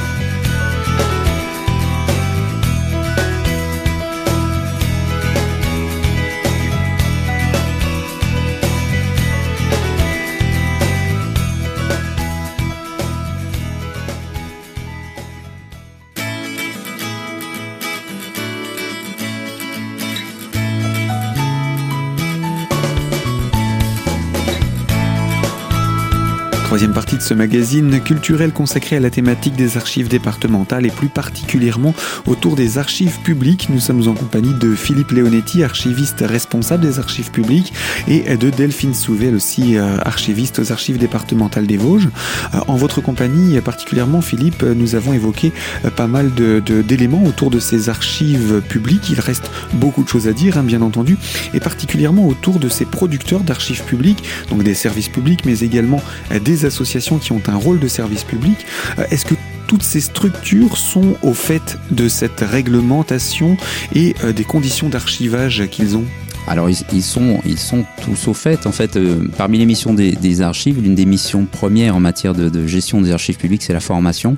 De 27.16 27.22
ce 27.22 27.34
magazine 27.34 28.00
culturel 28.00 28.52
consacré 28.52 28.96
à 28.96 29.00
la 29.00 29.10
thématique 29.10 29.54
des 29.54 29.76
archives 29.76 30.08
départementales 30.08 30.86
et 30.86 30.90
plus 30.90 31.08
particulièrement 31.08 31.94
autour 32.26 32.56
des 32.56 32.78
archives 32.78 33.18
publiques. 33.20 33.68
Nous 33.70 33.80
sommes 33.80 34.06
en 34.08 34.14
compagnie 34.14 34.54
de 34.54 34.74
Philippe 34.74 35.12
Leonetti, 35.12 35.62
archiviste 35.62 36.24
responsable 36.26 36.84
des 36.84 36.98
archives 36.98 37.30
publiques, 37.30 37.72
et 38.08 38.36
de 38.36 38.50
Delphine 38.50 38.94
Souvel, 38.94 39.34
aussi 39.34 39.76
euh, 39.76 39.98
archiviste 40.04 40.58
aux 40.58 40.72
archives 40.72 40.98
départementales 40.98 41.66
des 41.66 41.76
Vosges. 41.76 42.08
Euh, 42.54 42.58
en 42.68 42.76
votre 42.76 43.00
compagnie, 43.00 43.58
particulièrement 43.60 44.20
Philippe, 44.20 44.62
nous 44.62 44.94
avons 44.94 45.12
évoqué 45.12 45.52
euh, 45.84 45.90
pas 45.90 46.06
mal 46.06 46.32
d'éléments 46.34 47.24
autour 47.24 47.50
de 47.50 47.58
ces 47.58 47.88
archives 47.88 48.60
publiques. 48.68 49.08
Il 49.10 49.20
reste 49.20 49.50
beaucoup 49.72 50.02
de 50.02 50.08
choses 50.08 50.28
à 50.28 50.32
dire, 50.32 50.58
hein, 50.58 50.62
bien 50.62 50.82
entendu, 50.82 51.16
et 51.54 51.60
particulièrement 51.60 52.26
autour 52.26 52.58
de 52.58 52.68
ces 52.68 52.84
producteurs 52.84 53.40
d'archives 53.40 53.84
publiques, 53.84 54.22
donc 54.50 54.62
des 54.62 54.74
services 54.74 55.08
publics, 55.08 55.44
mais 55.46 55.60
également 55.60 56.02
des 56.44 56.64
associations 56.64 57.05
qui 57.14 57.32
ont 57.32 57.42
un 57.46 57.56
rôle 57.56 57.78
de 57.78 57.88
service 57.88 58.24
public. 58.24 58.66
Euh, 58.98 59.04
est-ce 59.10 59.24
que 59.24 59.34
toutes 59.66 59.82
ces 59.82 60.00
structures 60.00 60.76
sont 60.76 61.16
au 61.22 61.32
fait 61.32 61.78
de 61.90 62.08
cette 62.08 62.40
réglementation 62.40 63.56
et 63.94 64.14
euh, 64.24 64.32
des 64.32 64.44
conditions 64.44 64.88
d'archivage 64.88 65.66
qu'ils 65.70 65.96
ont? 65.96 66.04
Alors 66.48 66.68
ils, 66.70 67.02
sont, 67.02 67.40
ils 67.44 67.58
sont 67.58 67.84
tous 68.04 68.28
au 68.28 68.34
fait. 68.34 68.66
En 68.66 68.72
fait, 68.72 68.96
euh, 68.96 69.28
parmi 69.36 69.58
les 69.58 69.66
missions 69.66 69.94
des, 69.94 70.42
archives, 70.42 70.80
l'une 70.80 70.94
des 70.94 71.06
missions 71.06 71.44
premières 71.44 71.96
en 71.96 72.00
matière 72.00 72.34
de, 72.34 72.66
gestion 72.66 73.00
des 73.00 73.10
archives 73.10 73.36
publiques, 73.36 73.64
c'est 73.64 73.72
la 73.72 73.80
formation. 73.80 74.36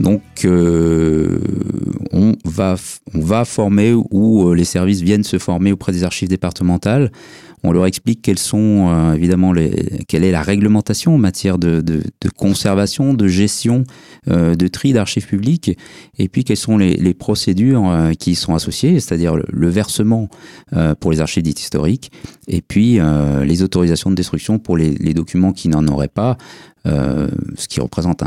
Donc 0.00 0.22
on, 0.44 2.34
va, 2.44 2.74
on 3.14 3.20
va 3.20 3.44
former 3.44 3.92
ou 3.92 4.52
les 4.52 4.64
services 4.64 5.00
viennent 5.00 5.22
se 5.22 5.38
former 5.38 5.70
auprès 5.70 5.92
des 5.92 6.02
archives 6.02 6.28
départementales 6.28 7.12
on 7.64 7.72
leur 7.72 7.86
explique 7.86 8.28
euh, 8.28 9.96
quelle 10.08 10.24
est 10.24 10.30
la 10.30 10.42
réglementation 10.42 11.14
en 11.14 11.18
matière 11.18 11.58
de, 11.58 11.82
conservation, 12.36 13.14
de 13.14 13.28
gestion, 13.28 13.84
euh, 14.28 14.54
de 14.54 14.68
tri 14.68 14.92
d'archives 14.92 15.26
publiques, 15.26 15.76
et 16.18 16.28
puis 16.28 16.44
quelles 16.44 16.56
sont 16.56 16.78
les, 16.78 17.14
procédures 17.14 17.88
euh, 17.88 18.12
qui 18.12 18.32
y 18.32 18.34
sont 18.34 18.54
associées, 18.54 18.98
c'est-à-dire 18.98 19.36
le, 19.36 19.68
versement 19.68 20.28
pour 21.00 21.12
les 21.12 21.20
archives 21.20 21.42
dites 21.42 21.60
historiques, 21.60 22.10
et 22.48 22.62
puis 22.62 22.98
les 23.44 23.62
autorisations 23.62 24.10
de 24.10 24.14
destruction 24.14 24.58
pour 24.58 24.76
les, 24.76 25.14
documents 25.14 25.52
qui 25.52 25.68
n'en 25.68 25.86
auraient 25.86 26.08
pas, 26.08 26.36
ce 26.84 27.68
qui 27.68 27.80
représente 27.80 28.22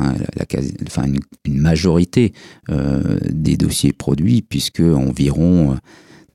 une 1.46 1.60
majorité 1.60 2.34
des 3.30 3.58
dossiers 3.58 3.94
produits, 3.94 4.42
puisque 4.42 4.80
environ 4.80 5.78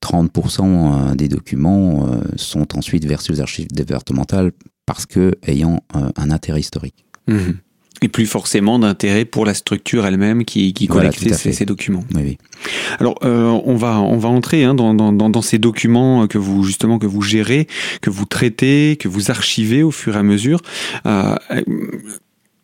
30% 0.02 0.62
euh, 0.62 1.14
des 1.14 1.28
documents 1.28 2.06
euh, 2.06 2.20
sont 2.36 2.76
ensuite 2.76 3.04
versés 3.04 3.32
aux 3.32 3.40
archives 3.40 3.68
départementales 3.68 4.52
parce 4.86 5.06
que 5.06 5.34
ayant 5.46 5.82
euh, 5.94 6.10
un 6.16 6.30
intérêt 6.30 6.60
historique. 6.60 7.04
Mhm. 7.28 7.56
Et 8.02 8.08
plus 8.08 8.24
forcément 8.24 8.78
d'intérêt 8.78 9.26
pour 9.26 9.44
la 9.44 9.52
structure 9.52 10.06
elle-même 10.06 10.46
qui, 10.46 10.72
qui 10.72 10.86
collecte 10.86 11.34
ces, 11.34 11.66
documents. 11.66 12.02
Oui, 12.14 12.22
oui. 12.24 12.38
Alors, 12.98 13.18
on 13.22 13.76
va 13.76 14.00
on 14.00 14.16
va 14.16 14.30
entrer 14.30 14.64
hein, 14.64 14.72
dans, 14.72 14.94
dans, 14.94 15.12
dans, 15.12 15.42
ces 15.42 15.58
documents 15.58 16.26
que 16.26 16.38
vous 16.38 16.64
justement 16.64 16.98
que 16.98 17.06
vous 17.06 17.20
gérez, 17.20 17.68
que 18.00 18.08
vous 18.08 18.24
traitez, 18.24 18.96
que 18.98 19.06
vous 19.06 19.30
archivez 19.30 19.82
au 19.82 19.90
fur 19.90 20.16
et 20.16 20.18
à 20.18 20.22
mesure. 20.22 20.62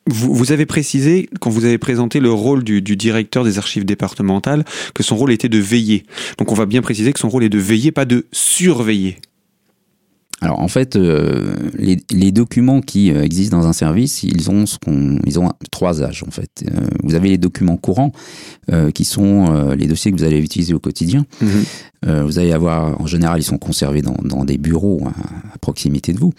Vous, 0.08 0.52
avez 0.52 0.66
précisé, 0.66 1.28
quand 1.40 1.50
vous 1.50 1.64
avez 1.64 1.78
présenté 1.78 2.20
le 2.20 2.30
rôle 2.30 2.62
du, 2.62 2.80
directeur 2.80 3.42
des 3.42 3.58
archives 3.58 3.84
départementales, 3.84 4.64
que 4.94 5.02
son 5.02 5.16
rôle 5.16 5.32
était 5.32 5.48
de 5.48 5.58
veiller. 5.58 6.04
Donc 6.38 6.52
on 6.52 6.54
va 6.54 6.66
bien 6.66 6.80
préciser 6.80 7.12
que 7.12 7.18
son 7.18 7.28
rôle 7.28 7.42
est 7.42 7.48
de 7.48 7.58
veiller, 7.58 7.90
pas 7.90 8.04
de 8.04 8.26
surveiller. 8.30 9.18
Alors 10.42 10.60
en 10.60 10.68
fait, 10.68 10.96
euh, 10.96 11.56
les, 11.78 12.30
documents 12.30 12.82
qui 12.82 13.10
euh, 13.10 13.22
existent 13.22 13.58
dans 13.58 13.66
un 13.66 13.72
service, 13.72 14.22
ils 14.22 14.50
ont 14.50 14.66
ce 14.66 14.76
ils 15.25 15.40
ont 15.40 15.50
trois 15.70 16.02
âges 16.02 16.22
en 16.26 16.30
fait. 16.30 16.62
Euh, 16.62 16.86
vous 17.02 17.14
avez 17.14 17.30
les 17.30 17.38
documents 17.38 17.78
courants, 17.78 18.12
qui 18.94 19.04
sont 19.04 19.75
les 19.76 19.86
dossiers 19.86 20.12
que 20.12 20.16
vous 20.16 20.25
allez 20.25 20.38
utiliser 20.38 20.75
au 20.75 20.80
quotidien. 20.80 21.25
Mhm. 22.06 22.22
vous 22.22 22.38
allez 22.38 22.52
avoir, 22.52 23.00
en 23.00 23.06
général, 23.06 23.40
ils 23.40 23.44
sont 23.44 23.58
conservés 23.58 24.02
dans, 24.02 24.16
dans 24.22 24.44
des 24.44 24.58
bureaux 24.58 25.02
hein, 25.06 25.12
à, 25.52 25.58
proximité 25.58 26.12
de 26.12 26.18
vous. 26.18 26.32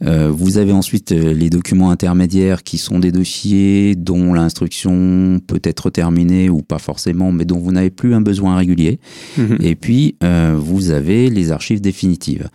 vous 0.00 0.58
avez 0.58 0.72
ensuite 0.72 1.10
les 1.10 1.50
documents 1.50 1.90
intermédiaires, 1.90 2.62
qui 2.62 2.78
sont 2.78 2.98
des 2.98 3.12
dossiers 3.12 3.94
dont 3.96 4.32
l'instruction 4.32 5.40
peut 5.46 5.60
être 5.64 5.90
terminée 5.90 6.48
ou 6.48 6.62
pas 6.62 6.78
forcément, 6.78 7.32
mais 7.32 7.44
dont 7.44 7.58
vous 7.58 7.72
n'avez 7.72 7.90
plus 7.90 8.14
un 8.14 8.20
besoin 8.20 8.56
régulier. 8.56 9.00
Mhm. 9.36 9.58
Et 9.60 9.74
puis 9.74 10.16
vous 10.56 10.90
avez 10.90 11.30
les 11.30 11.50
archives 11.52 11.80
définitives. 11.80 12.48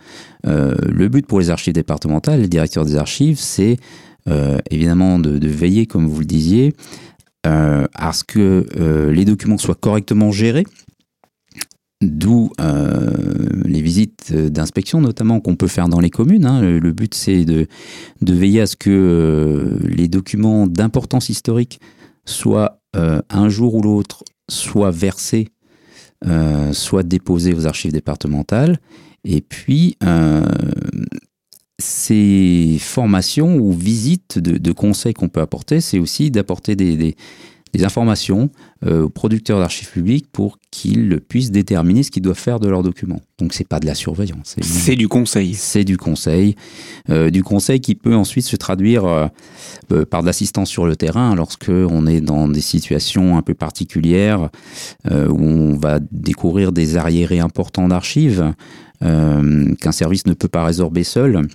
Euh, 0.46 0.74
le 0.88 1.08
but 1.08 1.26
pour 1.26 1.40
les 1.40 1.50
archives 1.50 1.72
départementales, 1.72 2.40
les 2.40 2.48
directeurs 2.48 2.84
des 2.84 2.96
archives, 2.96 3.38
c'est 3.38 3.78
euh, 4.28 4.58
évidemment 4.70 5.18
de, 5.18 5.48
veiller, 5.48 5.86
comme 5.86 6.06
vous 6.06 6.20
le 6.20 6.26
disiez, 6.26 6.74
euh, 7.46 7.86
à 7.94 8.12
ce 8.12 8.24
que 8.24 8.66
les 9.10 9.24
documents 9.24 9.58
soient 9.58 9.74
correctement 9.74 10.32
gérés, 10.32 10.66
D'où 12.04 12.50
les 13.64 13.80
visites 13.80 14.32
d'inspection, 14.32 15.00
notamment 15.00 15.40
qu'on 15.40 15.56
peut 15.56 15.68
faire 15.68 15.88
dans 15.88 16.00
les 16.00 16.10
communes. 16.10 16.46
Hein. 16.46 16.60
Le, 16.60 16.92
but, 16.92 17.14
c'est 17.14 17.44
de, 17.44 17.66
veiller 18.22 18.60
à 18.60 18.66
ce 18.66 18.76
que 18.76 19.78
les 19.84 20.08
documents 20.08 20.66
d'importance 20.66 21.28
historique 21.28 21.80
soient 22.24 22.80
un 22.94 23.48
jour 23.48 23.74
ou 23.74 23.82
l'autre 23.82 24.24
soit 24.48 24.90
versés, 24.90 25.48
soit 26.72 27.02
déposés 27.02 27.54
aux 27.54 27.66
archives 27.66 27.92
départementales, 27.92 28.78
et 29.24 29.40
puis, 29.40 29.96
euh, 30.04 30.44
ces 31.78 32.76
formations 32.78 33.56
ou 33.56 33.72
visites 33.72 34.38
de, 34.38 34.72
conseils 34.72 35.14
qu'on 35.14 35.28
peut 35.28 35.40
apporter, 35.40 35.80
c'est 35.80 35.98
aussi 35.98 36.30
d'apporter 36.30 36.76
des 36.76 37.16
informations 37.82 38.50
aux 38.86 39.08
producteurs 39.08 39.58
d'archives 39.60 39.90
publiques 39.90 40.26
pour 40.30 40.58
qu'ils 40.70 41.18
puissent 41.26 41.50
déterminer 41.50 42.02
ce 42.02 42.10
qu'ils 42.10 42.22
doivent 42.22 42.38
faire 42.38 42.60
de 42.60 42.68
leurs 42.68 42.82
documents. 42.82 43.20
Donc 43.38 43.54
c'est 43.54 43.66
pas 43.66 43.80
de 43.80 43.86
la 43.86 43.94
surveillance. 43.94 44.56
C'est 44.60 44.94
du 44.94 45.08
conseil. 45.08 45.54
C'est 45.54 45.84
du 45.84 45.96
conseil. 45.96 46.54
du 47.08 47.42
conseil 47.42 47.80
qui 47.80 47.94
peut 47.94 48.14
ensuite 48.14 48.44
se 48.44 48.56
traduire 48.56 49.30
par 50.10 50.20
de 50.20 50.26
l'assistance 50.26 50.68
sur 50.68 50.84
le 50.84 50.96
terrain 50.96 51.34
lorsque 51.34 51.70
on 51.70 52.06
est 52.06 52.20
dans 52.20 52.46
des 52.46 52.60
situations 52.60 53.38
un 53.38 53.42
peu 53.42 53.54
particulières 53.54 54.50
où 55.10 55.42
on 55.42 55.78
va 55.78 55.98
découvrir 56.12 56.72
des 56.72 56.98
arriérés 56.98 57.40
importants 57.40 57.88
d'archives 57.88 58.52
qu'un 59.00 59.92
service 59.92 60.26
ne 60.26 60.34
peut 60.34 60.48
pas 60.48 60.64
résorber 60.64 61.04
seul. 61.04 61.48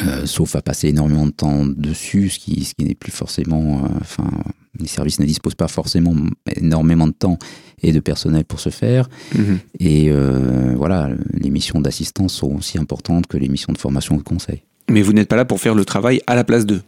Euh, 0.00 0.24
sauf 0.24 0.56
à 0.56 0.62
passer 0.62 0.88
énormément 0.88 1.26
de 1.26 1.32
temps 1.32 1.66
dessus, 1.66 2.30
ce 2.30 2.38
qui, 2.38 2.64
ce 2.64 2.74
qui 2.74 2.84
n'est 2.84 2.94
plus 2.94 3.12
forcément. 3.12 3.84
Euh, 3.84 3.88
enfin, 4.00 4.30
les 4.78 4.86
services 4.86 5.20
ne 5.20 5.26
disposent 5.26 5.54
pas 5.54 5.68
forcément 5.68 6.14
énormément 6.56 7.06
de 7.06 7.12
temps 7.12 7.38
et 7.82 7.92
de 7.92 8.00
personnel 8.00 8.44
pour 8.44 8.60
ce 8.60 8.70
faire. 8.70 9.08
Mhm. 9.34 9.58
Et 9.80 10.10
euh, 10.10 10.74
voilà, 10.76 11.10
les 11.34 11.50
missions 11.50 11.80
d'assistance 11.80 12.34
sont 12.34 12.56
aussi 12.56 12.78
importantes 12.78 13.26
que 13.26 13.36
les 13.36 13.48
missions 13.48 13.72
de 13.72 13.78
formation 13.78 14.16
ou 14.16 14.18
de 14.18 14.24
conseil. 14.24 14.62
Mais 14.90 15.02
vous 15.02 15.12
n'êtes 15.12 15.28
pas 15.28 15.36
là 15.36 15.44
pour 15.44 15.60
faire 15.60 15.74
le 15.74 15.84
travail 15.84 16.20
à 16.26 16.34
la 16.34 16.44
place 16.44 16.64
d'eux. 16.64 16.82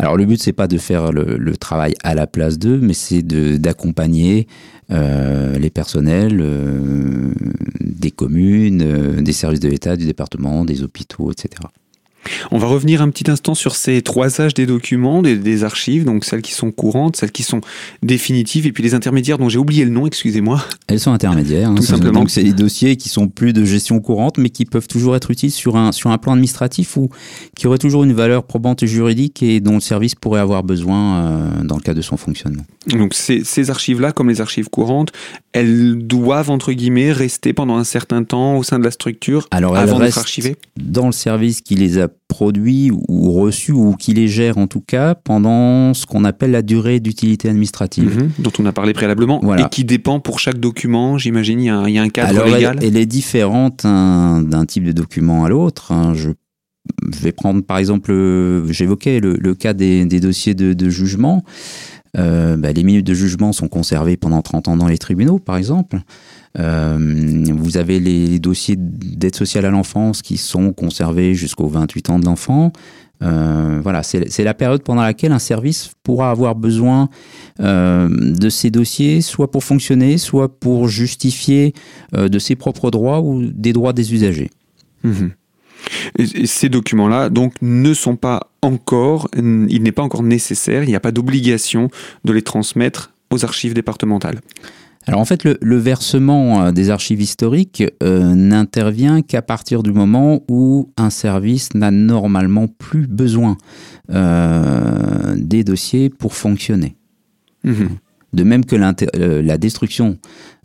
Alors 0.00 0.16
le 0.16 0.24
but 0.24 0.42
c'est 0.42 0.52
pas 0.52 0.66
de 0.66 0.76
faire 0.76 1.12
le, 1.12 1.56
travail 1.56 1.94
à 2.02 2.14
la 2.14 2.26
place 2.26 2.58
d'eux, 2.58 2.80
mais 2.82 2.94
c'est 2.94 3.22
d'accompagner 3.22 4.48
les 4.90 5.70
personnels 5.70 6.44
des 7.80 8.10
communes, 8.10 9.22
des 9.22 9.32
services 9.32 9.60
de 9.60 9.68
l'État, 9.68 9.96
du 9.96 10.04
département, 10.04 10.64
des 10.64 10.82
hôpitaux, 10.82 11.30
etc. 11.30 11.62
On 12.50 12.58
va 12.58 12.66
revenir 12.66 13.02
un 13.02 13.10
petit 13.10 13.30
instant 13.30 13.54
sur 13.54 13.76
ces 13.76 14.02
trois 14.02 14.40
âges 14.40 14.54
des 14.54 14.66
documents, 14.66 15.22
des, 15.22 15.64
archives, 15.64 16.04
donc 16.04 16.24
celles 16.24 16.42
qui 16.42 16.52
sont 16.52 16.72
courantes, 16.72 17.16
celles 17.16 17.32
qui 17.32 17.42
sont 17.42 17.60
définitives, 18.02 18.66
et 18.66 18.72
puis 18.72 18.82
les 18.82 18.94
intermédiaires 18.94 19.38
dont 19.38 19.48
j'ai 19.48 19.58
oublié 19.58 19.84
le 19.84 19.90
nom, 19.90 20.06
excusez-moi. 20.06 20.64
Elles 20.88 21.00
sont 21.00 21.12
intermédiaires, 21.12 21.70
hein, 21.70 21.76
tout 21.76 21.82
simplement. 21.82 22.20
Donc 22.20 22.30
c'est 22.30 22.42
des 22.42 22.52
dossiers 22.52 22.96
qui 22.96 23.08
sont 23.08 23.28
plus 23.28 23.52
de 23.52 23.64
gestion 23.64 24.00
courante, 24.00 24.38
mais 24.38 24.50
qui 24.50 24.64
peuvent 24.64 24.88
toujours 24.88 25.16
être 25.16 25.30
utiles 25.30 25.50
sur 25.50 25.76
un, 25.76 25.92
sur 25.92 26.10
un 26.10 26.18
plan 26.18 26.32
administratif 26.32 26.96
ou 26.96 27.08
qui 27.56 27.66
auraient 27.66 27.78
toujours 27.78 28.04
une 28.04 28.12
valeur 28.12 28.44
probante 28.44 28.82
et 28.82 28.86
juridique 28.86 29.42
et 29.42 29.60
dont 29.60 29.74
le 29.74 29.80
service 29.80 30.14
pourrait 30.14 30.40
avoir 30.40 30.64
besoin 30.64 31.16
euh, 31.16 31.62
dans 31.62 31.76
le 31.76 31.82
cadre 31.82 31.96
de 31.96 32.02
son 32.02 32.16
fonctionnement. 32.16 32.64
Donc 32.88 33.14
ces, 33.14 33.44
ces 33.44 33.70
archives-là, 33.70 34.12
comme 34.12 34.28
les 34.28 34.40
archives 34.40 34.68
courantes, 34.68 35.12
elles 35.52 36.06
doivent, 36.06 36.50
entre 36.50 36.72
guillemets, 36.72 37.12
rester 37.12 37.52
pendant 37.52 37.76
un 37.76 37.84
certain 37.84 38.24
temps 38.24 38.56
au 38.56 38.62
sein 38.62 38.78
de 38.78 38.84
la 38.84 38.90
structure 38.90 39.46
Alors, 39.50 39.76
avant 39.76 40.00
d'être 40.00 40.18
archivées? 40.18 40.56
Dans 40.76 41.06
le 41.06 41.12
service 41.12 41.60
qui 41.60 41.76
les 41.76 41.98
a 41.98 42.08
produits 42.28 42.90
ou 42.90 43.32
reçus 43.32 43.72
ou 43.72 43.94
qui 43.94 44.14
les 44.14 44.28
gère 44.28 44.58
en 44.58 44.66
tout 44.66 44.80
cas 44.80 45.14
pendant 45.14 45.94
ce 45.94 46.06
qu'on 46.06 46.24
appelle 46.24 46.50
la 46.50 46.62
durée 46.62 47.00
d'utilité 47.00 47.48
administrative. 47.48 48.18
Mhm, 48.18 48.30
dont 48.38 48.52
on 48.58 48.66
a 48.66 48.72
parlé 48.72 48.92
préalablement 48.92 49.40
et 49.56 49.68
qui 49.70 49.84
dépend 49.84 50.20
pour 50.20 50.40
chaque 50.40 50.58
document, 50.58 51.18
j'imagine, 51.18 51.60
il, 51.60 51.66
y, 51.66 51.98
a 51.98 52.02
un 52.02 52.08
cadre 52.08 52.30
Alors, 52.30 52.46
légal 52.46 52.78
elle, 52.80 52.88
elle, 52.88 52.96
est 52.96 53.06
différente 53.06 53.84
hein, 53.84 54.42
d'un 54.42 54.64
type 54.64 54.84
de 54.84 54.92
document 54.92 55.44
à 55.44 55.48
l'autre. 55.48 55.92
Hein. 55.92 56.14
Je 56.14 56.30
vais 57.16 57.32
prendre 57.32 57.62
par 57.62 57.78
exemple, 57.78 58.12
j'évoquais 58.68 59.20
le, 59.20 59.54
cas 59.54 59.72
des, 59.72 60.04
dossiers 60.06 60.54
de 60.54 60.90
jugement. 60.90 61.44
Euh, 62.16 62.56
bah, 62.56 62.72
les 62.72 62.84
minutes 62.84 63.06
de 63.06 63.14
jugement 63.14 63.52
sont 63.52 63.68
conservées 63.68 64.16
pendant 64.16 64.42
30 64.42 64.68
ans 64.68 64.76
dans 64.76 64.86
les 64.86 64.98
tribunaux, 64.98 65.38
par 65.38 65.56
exemple. 65.56 66.00
Euh, 66.58 67.44
vous 67.52 67.76
avez 67.76 67.98
les 67.98 68.38
dossiers 68.38 68.76
d'aide 68.78 69.34
sociale 69.34 69.64
à 69.64 69.70
l'enfance 69.70 70.22
qui 70.22 70.36
sont 70.36 70.72
conservés 70.72 71.34
jusqu'aux 71.34 71.68
28 71.68 72.10
ans 72.10 72.18
de 72.18 72.24
l'enfant. 72.24 72.72
Euh, 73.22 73.80
voilà, 73.82 74.02
c'est 74.02 74.44
la 74.44 74.54
période 74.54 74.82
pendant 74.82 75.02
laquelle 75.02 75.32
un 75.32 75.38
service 75.38 75.92
pourra 76.02 76.30
avoir 76.30 76.54
besoin 76.54 77.08
de 77.58 78.48
ces 78.48 78.70
dossiers, 78.70 79.20
soit 79.20 79.50
pour 79.50 79.64
fonctionner, 79.64 80.18
soit 80.18 80.60
pour 80.60 80.88
justifier 80.88 81.72
de 82.12 82.38
ses 82.38 82.54
propres 82.54 82.90
droits 82.90 83.20
ou 83.20 83.44
des 83.46 83.72
droits 83.72 83.92
des 83.92 84.14
usagers. 84.14 84.50
Mmh 85.02 85.28
ces 86.44 86.68
documents-là, 86.68 87.30
donc, 87.30 87.54
ne 87.62 87.94
sont 87.94 88.16
pas 88.16 88.50
encore, 88.62 89.28
il 89.36 89.82
n'est 89.82 89.92
pas 89.92 90.02
encore 90.02 90.22
nécessaire, 90.22 90.82
il 90.84 90.88
n'y 90.88 90.96
a 90.96 91.00
pas 91.00 91.12
d'obligation 91.12 91.88
de 92.24 92.32
les 92.32 92.42
transmettre 92.42 93.12
aux 93.30 93.44
archives 93.44 93.74
départementales. 93.74 94.40
Alors 95.06 95.20
en 95.20 95.24
fait, 95.24 95.44
le, 95.44 95.76
versement 95.76 96.62
euh, 96.62 96.72
des 96.72 96.90
archives 96.90 97.20
historiques 97.20 97.84
euh, 98.02 98.34
n'intervient 98.34 99.20
qu'à 99.20 99.42
partir 99.42 99.82
du 99.82 99.92
moment 99.92 100.42
où 100.48 100.90
un 100.96 101.10
service 101.10 101.74
n'a 101.74 101.90
normalement 101.90 102.68
plus 102.68 103.06
besoin 103.06 103.58
euh, 104.10 105.34
des 105.36 105.62
dossiers 105.62 106.08
pour 106.08 106.34
fonctionner. 106.34 106.96
Mmh. 107.64 107.84
De 108.34 108.42
même 108.42 108.64
que 108.64 108.76
la 108.76 109.58
destruction 109.58 110.18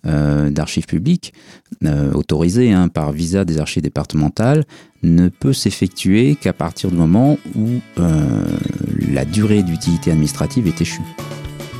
d'archives 0.03 0.85
publiques, 0.87 1.33
autorisée 2.13 2.71
hein, 2.73 2.87
par 2.87 3.11
visa 3.11 3.45
des 3.45 3.59
archives 3.59 3.83
départementales, 3.83 4.65
ne 5.03 5.29
peut 5.29 5.53
s'effectuer 5.53 6.35
qu'à 6.35 6.53
partir 6.53 6.89
du 6.89 6.97
moment 6.97 7.37
où 7.55 7.79
euh, 7.99 8.45
la 9.11 9.25
durée 9.25 9.63
d'utilité 9.63 10.11
administrative 10.11 10.67
est 10.67 10.81
échue. 10.81 11.01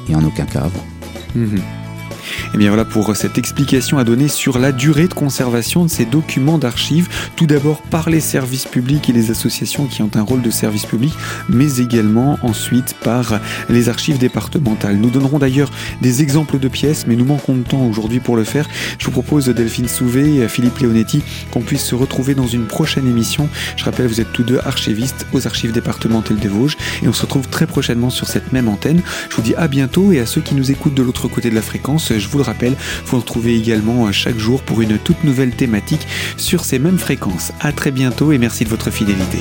Et 0.10 0.16
en 0.16 0.24
aucun 0.24 0.46
cas 0.46 0.62
avant. 0.62 0.86
Mhm. 1.36 1.60
Et 2.50 2.56
eh 2.56 2.58
bien 2.58 2.70
voilà 2.70 2.84
pour 2.84 3.16
cette 3.16 3.38
explication 3.38 4.00
à 4.00 4.04
donner 4.04 4.28
sur 4.28 4.58
la 4.58 4.72
durée 4.72 5.08
de 5.08 5.14
conservation 5.14 5.86
de 5.86 5.90
ces 5.90 6.06
documents 6.06 6.58
d'archives, 6.58 7.08
tout 7.36 7.46
d'abord 7.46 7.84
par 7.84 8.10
les 8.10 8.20
services 8.20 8.66
publics 8.66 9.08
et 9.08 9.14
les 9.14 9.30
associations 9.30 9.86
qui 9.86 10.02
ont 10.02 10.10
un 10.16 10.24
rôle 10.24 10.42
de 10.42 10.50
service 10.50 10.88
public, 10.88 11.14
mais 11.48 11.78
également 11.78 12.40
ensuite 12.42 12.96
par 13.04 13.40
les 13.70 13.88
archives 13.88 14.18
départementales. 14.18 14.98
Nous 14.98 15.12
donnerons 15.12 15.38
d'ailleurs 15.38 15.70
des 16.02 16.24
exemples 16.24 16.58
de 16.58 16.68
pièces, 16.68 17.06
mais 17.06 17.16
nous 17.16 17.24
manquons 17.24 17.54
de 17.54 17.62
temps 17.62 17.86
aujourd'hui 17.86 18.20
pour 18.20 18.36
le 18.36 18.44
faire. 18.44 18.68
Je 18.98 19.06
vous 19.06 19.12
propose, 19.12 19.46
Delphine 19.46 19.88
Souvé 19.88 20.38
et 20.38 20.48
Philippe 20.48 20.80
Leonetti, 20.80 21.22
qu'on 21.52 21.62
puisse 21.62 21.86
se 21.86 21.94
retrouver 21.94 22.34
dans 22.34 22.48
une 22.48 22.66
prochaine 22.66 23.08
émission. 23.08 23.48
Je 23.78 23.86
rappelle, 23.86 24.08
vous 24.08 24.22
êtes 24.22 24.34
tous 24.34 24.44
deux 24.44 24.60
archivistes 24.66 25.28
aux 25.34 25.46
archives 25.46 25.72
départementales 25.72 26.40
des 26.40 26.48
Vosges, 26.48 26.78
et 27.04 27.08
on 27.08 27.14
se 27.14 27.22
retrouve 27.22 27.48
très 27.48 27.68
prochainement 27.68 28.10
sur 28.10 28.28
cette 28.28 28.52
même 28.54 28.70
antenne. 28.70 29.04
Je 29.30 29.36
vous 29.36 29.44
dis 29.44 29.54
à 29.54 29.68
bientôt, 29.68 30.12
et 30.12 30.20
à 30.20 30.26
ceux 30.26 30.42
qui 30.42 30.56
nous 30.56 30.72
écoutent 30.72 30.96
de 30.96 31.04
l'autre 31.04 31.28
côté 31.28 31.52
de 31.52 31.56
la 31.56 31.62
fréquence, 31.62 32.12
je 32.18 32.28
vous 32.28 32.39
le 32.40 32.46
rappelle, 32.46 32.76
vous 33.06 33.18
retrouvez 33.18 33.56
également 33.56 34.08
euh, 34.08 34.12
chaque 34.12 34.38
jour 34.38 34.62
pour 34.62 34.82
une 34.82 34.98
toute 34.98 35.24
nouvelle 35.24 35.52
thématique 35.52 36.08
sur 36.38 36.66
ces 36.66 36.80
mêmes 36.80 37.00
fréquences. 37.00 37.52
À 37.60 37.72
très 37.72 37.92
bientôt 37.92 38.32
et 38.32 38.38
merci 38.38 38.64
de 38.64 38.70
votre 38.70 38.92
fidélité. 38.92 39.40